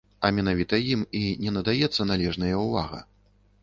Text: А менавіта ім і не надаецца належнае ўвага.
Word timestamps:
А 0.27 0.29
менавіта 0.37 0.79
ім 0.93 1.05
і 1.21 1.23
не 1.43 1.55
надаецца 1.59 2.11
належнае 2.15 2.55
ўвага. 2.67 3.09